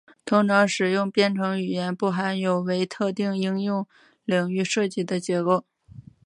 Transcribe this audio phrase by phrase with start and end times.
[0.25, 3.85] 通常通用编程语言不含有为特定应用
[4.25, 5.63] 领域设计的结构。